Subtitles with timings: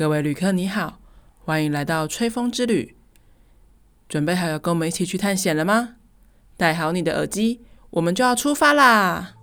[0.00, 0.98] 各位旅客你好，
[1.44, 2.96] 欢迎来到吹风之旅。
[4.08, 5.96] 准备好要跟我们一起去探险了吗？
[6.56, 7.60] 戴好你的耳机，
[7.90, 9.34] 我们就要出发啦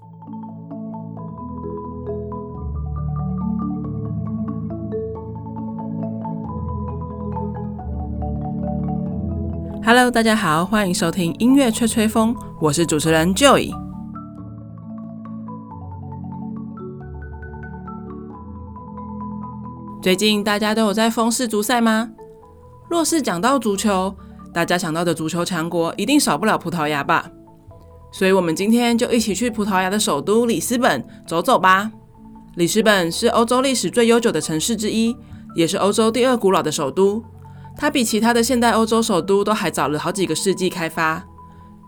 [9.85, 13.86] ！Hello，大家好，欢迎收听音乐吹吹风，我是主持人 Joy。
[20.07, 22.09] 最近大家都有在疯世足赛吗？
[22.89, 24.15] 若是讲到足球，
[24.53, 27.29] 大家想到的足球强国一定少不了葡萄牙吧？
[28.13, 31.91] 所以，我们今天就一起去葡萄牙的首都里斯本走走吧。
[32.55, 35.13] 里斯本是欧洲历史最悠久的城市之一，
[35.55, 37.21] 也是欧洲第二古老的首都。
[37.75, 41.21] 它比其他的现代欧洲首都都还早了好几个世纪开发。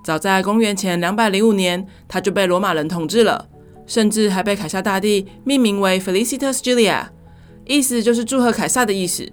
[0.04, 3.48] 早在公元前两百零五年，它就被罗马人统治了，
[3.88, 7.06] 甚至还被凯撒大帝命名为 Felicitas Julia。
[7.70, 9.32] 意思就是祝贺凯撒的意思。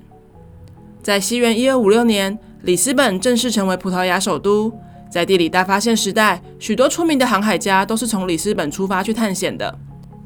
[1.02, 4.70] 在西元一二五六年，里斯本正式成为葡萄牙首都。
[5.10, 9.78] 在地理大发现时代，许多出名的航海家都是从里斯本出发去探险的。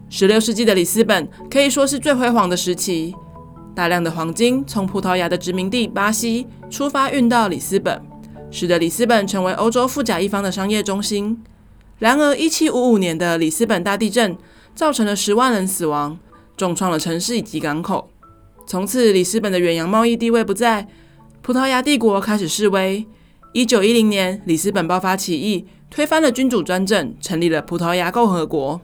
[0.08, 3.14] 十六世纪的里斯本可以说是最辉煌的时期，
[3.76, 8.02] 大量的黄金从葡萄牙的殖民地巴西出发运到里斯本，
[8.50, 11.40] 使得里斯本成为欧洲富甲一方的商业中心。
[12.00, 14.36] 然而，一七五五年的里斯本大地震
[14.74, 16.18] 造成了十万人死亡。
[16.60, 18.10] 重创了城市以及港口，
[18.66, 20.86] 从此里斯本的远洋贸易地位不在，
[21.40, 23.06] 葡萄牙帝国开始示威。
[23.54, 28.78] 一九一零年，里斯本爆发起义，推翻了君主专政，成立了葡萄牙共和国。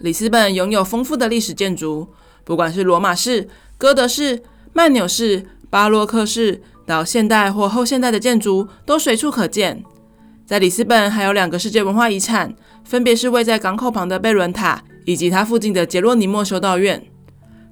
[0.00, 2.08] 里斯本拥有丰富的历史建筑，
[2.42, 3.48] 不管是罗马式、
[3.78, 9.84] 哥德式、曼纽式、巴洛克式，到现代或后现代的建筑都随处可见。
[10.44, 12.52] 在里斯本还有两个世界文化遗产，
[12.84, 14.82] 分别是位在港口旁的贝伦塔。
[15.04, 17.04] 以及它附近的杰洛尼莫修道院。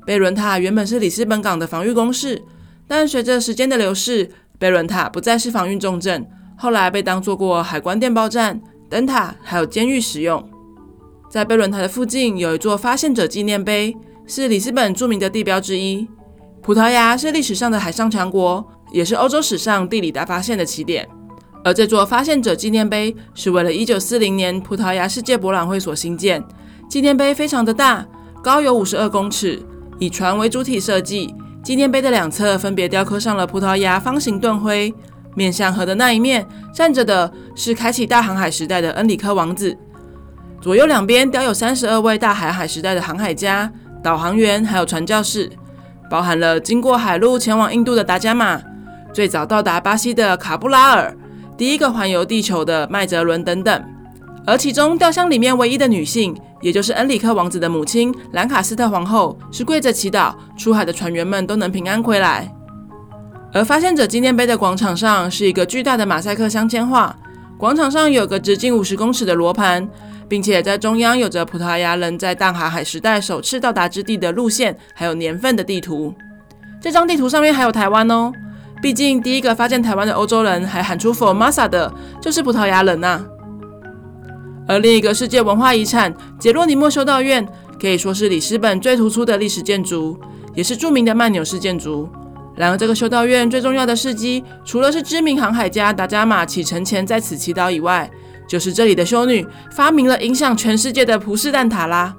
[0.06, 2.42] 贝伦塔原本是里斯本港的防御工事，
[2.88, 10.48] 但随着时间的流逝，贝伦塔不再是防御重镇，后来被当作过海关电报站、灯塔还有监狱使用。
[11.30, 13.96] 在贝伦塔的附近有一座发现者纪念碑，
[14.26, 16.08] 是里斯本著名的地标之一。
[16.62, 21.08] 葡萄牙是历史上的海上强国，也是欧洲史上地理大发现的起点。
[21.62, 26.42] 而这座发现者纪念碑是为了1940年葡萄牙世界博览会所兴建。
[26.90, 28.04] 纪念碑非常的大，
[28.42, 29.62] 高有五十二公尺，
[30.00, 31.32] 以船为主体设计。
[31.62, 34.92] 纪念碑的两侧分别雕刻上了葡萄牙方形盾徽，
[35.36, 39.78] 面向河的那一面站着的是开启大航海时代的恩里克王子。
[40.60, 43.70] 左右两边雕有三十二位大航海时代的航海家、
[44.02, 45.48] 导航员，还有传教士，
[46.10, 48.60] 包含了经过海路前往印度的达伽马，
[49.12, 51.16] 最早到达巴西的卡布拉尔，
[51.56, 53.84] 第一个环游地球的麦哲伦等等。
[54.44, 62.53] 而其中雕像里面唯一的女性，也就是恩里克王子的母亲兰卡斯特皇后，是跪着祈祷出海的船员们都能平安回来。
[63.53, 67.16] 而发现者纪念碑的广场上是一个巨大的马赛克镶嵌画，
[67.59, 69.88] 广场上有个直径五十公尺的罗盘，
[70.28, 76.15] 并且在中央有着葡萄牙人在大航海时代首次到达之地的路线还有年份的地图。
[76.81, 78.32] 这张地图上面还有台湾哦，
[78.81, 83.26] 毕竟第一个发现台湾的欧洲人还喊出 Formosa 的就是葡萄牙人呐、啊。
[84.70, 87.44] 而另一个世界文化遗产杰洛尼莫修道院，
[87.81, 90.16] 可以说是里斯本最突出的历史建筑，
[90.54, 92.08] 也是著名的曼纽式建筑。
[92.54, 98.08] 然而，这个修道院最重要的事迹，除了是知名航海家达伽马启程前在此祈祷以外，
[98.47, 102.14] 就是这里的修女发明了影响全世界的葡式蛋挞啦。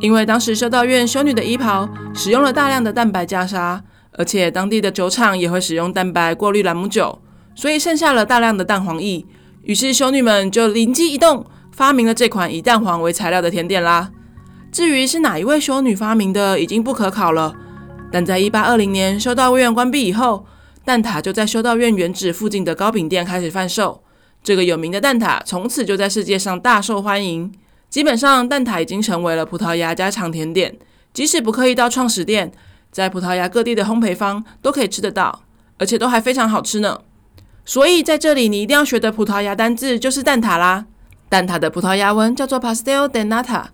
[0.00, 3.78] 因为当时修道院修女的衣袍使用了大量的蛋白袈裟，
[4.14, 7.20] 而且当地的酒厂也会使用蛋白过滤朗姆酒，
[7.54, 9.24] 所以剩下了大量的蛋黄液。
[9.62, 11.46] 于是修女们就灵机一动。
[11.74, 14.10] 发明了这款以蛋黄为材料的甜点啦。
[14.70, 17.54] 至于是哪一位修女发明的，已经不可考了。
[18.12, 20.46] 但在一八二零年修道院关闭以后，
[20.84, 24.02] 蛋挞就在修道院原址附近的糕饼店开始贩售。
[24.42, 27.52] 这个有名的蛋挞从此就在世界上大受欢迎。
[27.90, 30.76] 基本上，蛋挞已经成为了葡萄牙家常甜点。
[31.12, 32.52] 即使不刻意到创始店，
[32.92, 35.42] 在葡萄牙各地的烘焙坊都可以吃得到，
[35.78, 37.00] 而且都还非常好吃呢。
[37.64, 40.86] 所以在这里，你一定要学的葡萄牙单字就是蛋挞啦。
[41.34, 43.64] 蛋挞的葡萄牙文叫做 Pastel de Nata。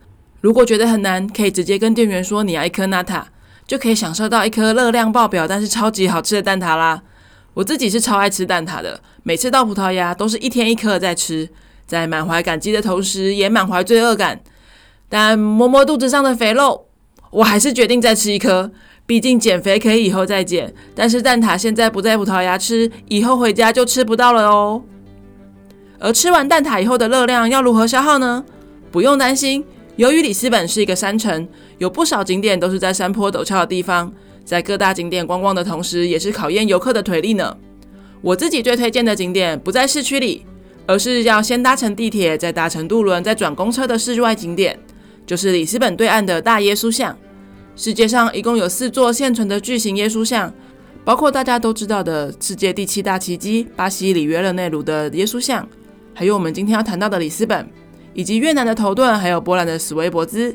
[0.41, 3.25] 如果觉得很难，可以直接跟店员说你要一颗 Nata，
[3.67, 7.03] 就可以享受到一颗热量爆表但是超级好吃的蛋挞啦。
[7.53, 11.51] 我自己是超爱吃蛋挞的，每次到葡萄牙都是一天一颗在吃，
[11.87, 14.41] 在满怀感激的同时也满怀罪恶感。
[15.11, 16.87] 但摸摸肚子上的肥肉，
[17.31, 18.71] 我还是决定再吃一颗。
[19.05, 24.83] 毕竟减肥可以以后再减，但是蛋挞现在不在葡萄牙吃，以后回家就吃不到了哦。
[26.01, 28.43] 而吃完蛋挞以后的热量要如何消耗呢？
[28.91, 29.63] 不用担心，
[29.97, 34.11] 由于里斯本是一个山城，有不少景点都是在山坡陡峭的地方，
[34.45, 37.55] 在各大景点观光的同时，也是考验游客的腿力呢。
[38.23, 40.45] 我自己最推荐的景点不在市区里，
[40.87, 44.79] 而是要先搭乘地铁，再搭乘渡轮，再转公车的室外景点，
[45.27, 47.17] 就是里斯本对岸的大耶稣像。
[47.77, 50.53] 世界上一共有四座现存的巨型耶稣像，
[51.05, 55.67] 包括大家都知道的世界第七大奇迹——巴西里约热内卢的耶稣像，
[56.21, 57.67] 还有我们今天要谈到的里斯本，
[58.13, 60.55] 以及越南的头顿，还有波兰的史威博兹。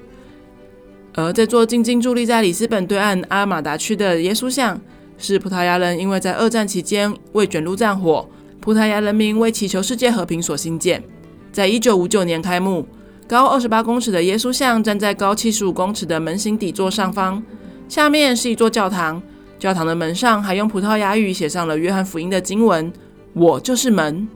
[1.15, 4.79] 而这座静静伫立在里斯本对岸阿马达区的耶稣像，
[5.17, 8.29] 是葡萄牙人因为在二战期间未卷入战火，
[8.59, 11.03] 葡萄牙人民为祈求世界和平所兴建，
[11.51, 12.87] 在一九五九年开幕。
[13.27, 17.41] 高二十八公尺的耶稣像站在高七十五公尺的门形底座上方，
[17.89, 19.19] 下面是一座教堂，
[19.57, 22.93] 教堂的门上还用葡萄牙语写上了约翰福音的经文
[23.33, 24.27] ：“我就是门。”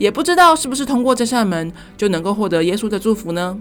[0.00, 3.58] 也不知道是不是通过这扇门就能够获得耶稣的祝福呢？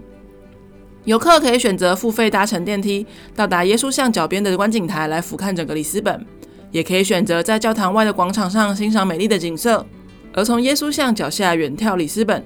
[1.03, 3.05] 游客可以选择付费搭乘电梯
[3.35, 6.25] 到达耶稣像脚边的观景台来俯瞰整个里斯本，
[6.71, 9.85] 也可以选择在教堂外的广场上欣赏美丽的景色。
[10.33, 12.41] 而从耶稣像脚下远眺里斯本。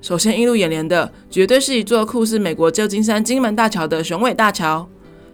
[0.00, 4.88] 首先映入眼帘的，绝对是一座酷似美国旧金山金门大桥的雄伟大桥。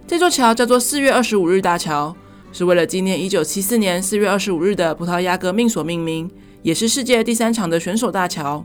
[0.06, 2.17] 这座桥叫做四月二十五日大桥，
[2.53, 6.31] 是为了纪念一九七四年四月二十五日的葡萄牙革命所命名，
[6.62, 8.65] 也是世界第三长的选手大桥。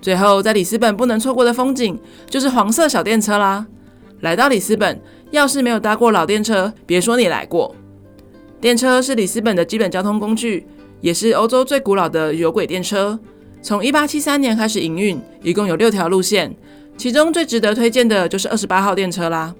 [0.00, 1.98] 最后，在里斯本不能错过的风景，
[2.30, 3.66] 就是黄色小电车啦。
[4.20, 7.74] 来到里斯本，要是没有搭过老电车，别说你来过。
[8.60, 10.66] 电车是里斯本的基本交通工具，
[11.00, 13.18] 也是欧洲最古老的有轨电车。
[13.60, 16.54] 从一八七三年开始营运，一共有六条路线，
[16.96, 19.54] 其中最值得推荐的就是二十八号电车啦。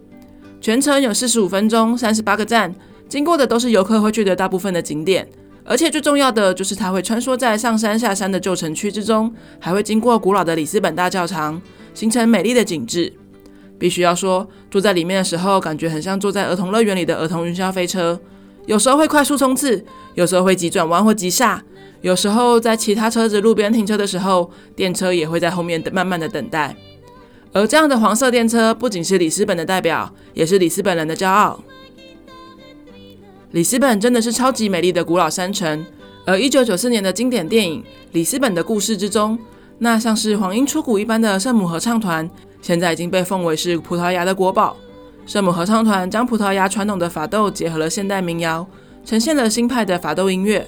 [0.61, 2.75] 全程有四十五分钟，三十八个站，
[3.09, 5.29] 经过的都是游客会去的大部分的景点，
[5.71, 9.31] 而且最重要的就是它会穿梭在上山下山的旧城区之中，
[9.61, 11.61] 还会经过古老的里斯本大教堂，
[11.93, 13.13] 形成美丽的景致。
[13.79, 18.19] 必须要说，坐在里面的时候，感觉很像坐在儿童乐园里的儿童云霄飞车，
[18.65, 19.85] 有时候会快速冲刺，
[20.15, 21.63] 有时候会急转弯或急刹。
[22.01, 26.75] 有时候在其他车子路边停车的时候，电车也会在后面慢慢的等待。
[27.53, 31.63] 而这样的黄色电车不仅是里斯本的代表，也是里斯本人的骄傲。
[33.53, 35.85] 里斯本真的是超级美丽的古老山城。
[36.27, 39.39] 而一九九四年的经典电影《里斯本的故事》之中，
[39.79, 42.29] 那像是黄莺出谷一般的圣母合唱团，
[42.61, 44.77] 现在已经被奉为是葡萄牙的国宝。
[45.25, 48.67] 圣母合唱团将葡萄牙传统的法斗结合了现代民谣，
[49.03, 50.67] 呈现了新派的法斗音乐。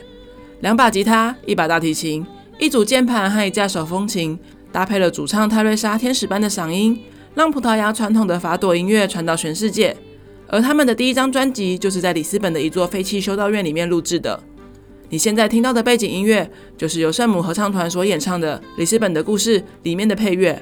[0.60, 2.26] 两把吉他、一把大提琴、
[2.58, 4.38] 一组键盘和一架手风琴，
[4.72, 6.98] 搭配了主唱泰瑞莎天使般的嗓音，
[7.34, 9.94] 让葡萄牙传统的法朵音乐传到全世界。
[10.52, 14.42] 而他们的第一张专辑就是在里斯本的一座废弃修道院里面录制的。
[15.08, 20.60] 你现在听到的背景音乐，就是由圣母合唱团所演唱的《里斯本的故事》里面的配乐。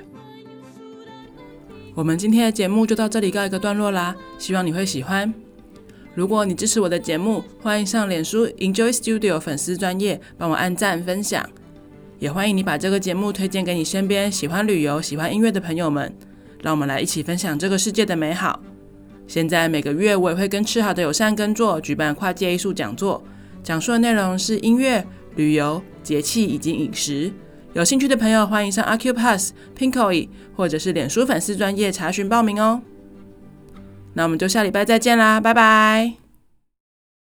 [1.94, 5.32] 我们今天的节目就到这里告一个段落啦，希望你会喜欢。
[6.14, 11.44] 如果你支持我的节目，欢迎上脸书 Enjoy Studio 粉丝专业帮我按赞分享，
[12.18, 16.14] 也欢迎你把这个节目推荐给你身边喜欢旅游、喜欢音乐的朋友们，
[16.62, 18.60] 让我们来一起分享这个世界的美好。
[19.28, 23.22] 现在每个月我也会跟吃好的友善耕作举办跨界艺术讲座，
[23.62, 27.30] 讲述的内容是音乐、旅游、节气以及饮食。
[27.74, 32.80] 有兴趣的朋友欢迎上 Accupass、Pinkoi 或者是脸书粉丝专页查询报名哦。
[34.14, 36.27] 那我们就下礼拜再见啦，拜拜。